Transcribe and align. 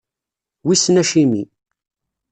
Wissen 0.65 0.95
acimi. 1.01 1.43